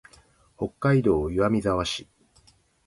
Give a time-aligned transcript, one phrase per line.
[0.57, 2.07] 北海道岩見沢市